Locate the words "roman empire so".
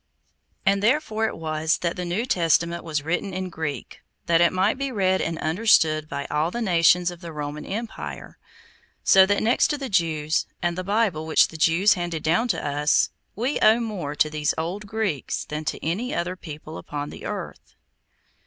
7.31-9.27